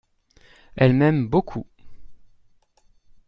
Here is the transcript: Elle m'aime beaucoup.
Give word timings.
Elle 0.77 0.93
m'aime 0.93 1.27
beaucoup. 1.29 1.67